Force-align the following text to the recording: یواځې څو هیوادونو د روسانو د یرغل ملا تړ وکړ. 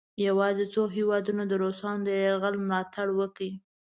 یواځې 0.27 0.65
څو 0.73 0.81
هیوادونو 0.97 1.43
د 1.47 1.53
روسانو 1.63 2.03
د 2.05 2.09
یرغل 2.23 2.55
ملا 2.63 2.81
تړ 2.93 3.07
وکړ. 3.19 3.49